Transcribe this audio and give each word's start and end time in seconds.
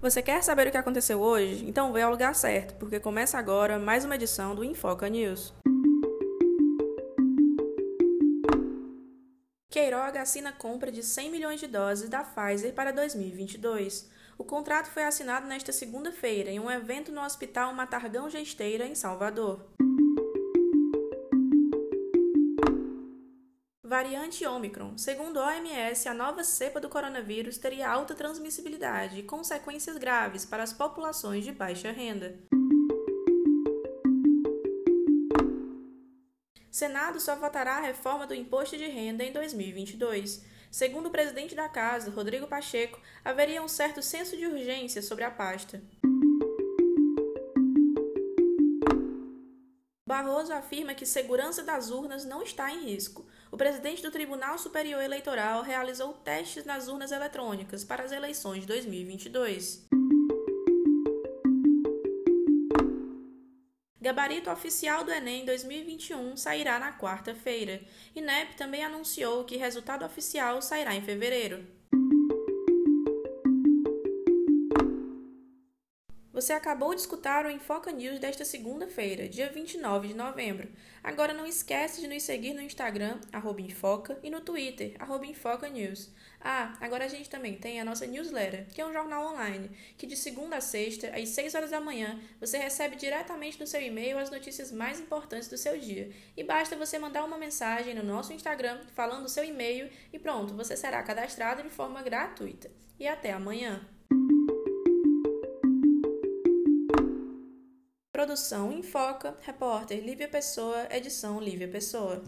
Você 0.00 0.22
quer 0.22 0.44
saber 0.44 0.68
o 0.68 0.70
que 0.70 0.76
aconteceu 0.76 1.20
hoje? 1.20 1.68
Então 1.68 1.92
veio 1.92 2.06
ao 2.06 2.12
lugar 2.12 2.32
certo, 2.32 2.76
porque 2.76 3.00
começa 3.00 3.36
agora 3.36 3.80
mais 3.80 4.04
uma 4.04 4.14
edição 4.14 4.54
do 4.54 4.62
Infoca 4.62 5.08
News. 5.08 5.52
Queiroga 9.68 10.22
assina 10.22 10.52
compra 10.52 10.92
de 10.92 11.02
100 11.02 11.30
milhões 11.32 11.58
de 11.58 11.66
doses 11.66 12.08
da 12.08 12.22
Pfizer 12.22 12.72
para 12.74 12.92
2022. 12.92 14.08
O 14.38 14.44
contrato 14.44 14.88
foi 14.88 15.02
assinado 15.02 15.48
nesta 15.48 15.72
segunda-feira 15.72 16.48
em 16.48 16.60
um 16.60 16.70
evento 16.70 17.10
no 17.10 17.20
Hospital 17.20 17.74
Matargão 17.74 18.30
Gesteira, 18.30 18.86
em 18.86 18.94
Salvador. 18.94 19.66
Variante 23.88 24.46
Omicron. 24.46 24.98
Segundo 24.98 25.40
a 25.40 25.46
OMS, 25.46 26.06
a 26.10 26.12
nova 26.12 26.44
cepa 26.44 26.78
do 26.78 26.90
coronavírus 26.90 27.56
teria 27.56 27.88
alta 27.88 28.14
transmissibilidade 28.14 29.18
e 29.18 29.22
consequências 29.22 29.96
graves 29.96 30.44
para 30.44 30.62
as 30.62 30.74
populações 30.74 31.42
de 31.42 31.52
baixa 31.52 31.90
renda. 31.90 32.38
Senado 36.70 37.18
só 37.18 37.34
votará 37.34 37.76
a 37.76 37.80
reforma 37.80 38.26
do 38.26 38.34
imposto 38.34 38.76
de 38.76 38.86
renda 38.86 39.24
em 39.24 39.32
2022. 39.32 40.44
Segundo 40.70 41.06
o 41.06 41.10
presidente 41.10 41.54
da 41.54 41.66
Casa, 41.66 42.10
Rodrigo 42.10 42.46
Pacheco, 42.46 43.00
haveria 43.24 43.62
um 43.62 43.68
certo 43.68 44.02
senso 44.02 44.36
de 44.36 44.46
urgência 44.46 45.00
sobre 45.00 45.24
a 45.24 45.30
pasta. 45.30 45.82
Barroso 50.06 50.52
afirma 50.52 50.94
que 50.94 51.06
segurança 51.06 51.62
das 51.62 51.90
urnas 51.90 52.26
não 52.26 52.42
está 52.42 52.70
em 52.70 52.84
risco. 52.84 53.26
O 53.50 53.56
presidente 53.56 54.02
do 54.02 54.10
Tribunal 54.10 54.58
Superior 54.58 55.02
Eleitoral 55.02 55.62
realizou 55.62 56.12
testes 56.12 56.64
nas 56.64 56.86
urnas 56.86 57.12
eletrônicas 57.12 57.82
para 57.82 58.02
as 58.02 58.12
eleições 58.12 58.60
de 58.60 58.66
2022. 58.66 59.88
Gabarito 64.00 64.50
oficial 64.50 65.02
do 65.02 65.10
Enem 65.10 65.44
2021 65.44 66.36
sairá 66.36 66.78
na 66.78 66.96
quarta-feira. 66.96 67.80
INEP 68.14 68.56
também 68.56 68.84
anunciou 68.84 69.44
que 69.44 69.56
resultado 69.56 70.04
oficial 70.04 70.62
sairá 70.62 70.94
em 70.94 71.02
fevereiro. 71.02 71.77
Você 76.38 76.52
acabou 76.52 76.94
de 76.94 77.00
escutar 77.00 77.44
o 77.44 77.50
Infoca 77.50 77.90
News 77.90 78.20
desta 78.20 78.44
segunda-feira, 78.44 79.28
dia 79.28 79.50
29 79.50 80.06
de 80.06 80.14
novembro. 80.14 80.68
Agora 81.02 81.34
não 81.34 81.44
esquece 81.44 82.00
de 82.00 82.06
nos 82.06 82.22
seguir 82.22 82.54
no 82.54 82.62
Instagram, 82.62 83.18
arroba 83.32 83.60
Infoca, 83.60 84.16
e 84.22 84.30
no 84.30 84.40
Twitter, 84.40 84.94
arroba 85.00 85.26
News. 85.68 86.12
Ah, 86.40 86.78
agora 86.80 87.06
a 87.06 87.08
gente 87.08 87.28
também 87.28 87.56
tem 87.56 87.80
a 87.80 87.84
nossa 87.84 88.06
newsletter, 88.06 88.68
que 88.68 88.80
é 88.80 88.86
um 88.86 88.92
jornal 88.92 89.32
online, 89.32 89.68
que 89.96 90.06
de 90.06 90.16
segunda 90.16 90.58
a 90.58 90.60
sexta, 90.60 91.08
às 91.08 91.30
6 91.30 91.56
horas 91.56 91.70
da 91.70 91.80
manhã, 91.80 92.20
você 92.38 92.56
recebe 92.56 92.94
diretamente 92.94 93.58
no 93.58 93.66
seu 93.66 93.82
e-mail 93.82 94.16
as 94.16 94.30
notícias 94.30 94.70
mais 94.70 95.00
importantes 95.00 95.48
do 95.48 95.58
seu 95.58 95.76
dia. 95.76 96.08
E 96.36 96.44
basta 96.44 96.76
você 96.76 97.00
mandar 97.00 97.24
uma 97.24 97.36
mensagem 97.36 97.96
no 97.96 98.04
nosso 98.04 98.32
Instagram 98.32 98.78
falando 98.94 99.24
o 99.24 99.28
seu 99.28 99.42
e-mail 99.42 99.90
e 100.12 100.20
pronto, 100.20 100.54
você 100.54 100.76
será 100.76 101.02
cadastrado 101.02 101.64
de 101.64 101.68
forma 101.68 102.00
gratuita. 102.00 102.70
E 102.96 103.08
até 103.08 103.32
amanhã! 103.32 103.97
Produção 108.18 108.72
Infoca, 108.72 109.36
repórter 109.42 110.04
Lívia 110.04 110.26
Pessoa, 110.26 110.88
edição 110.90 111.38
Lívia 111.40 111.68
Pessoa. 111.68 112.20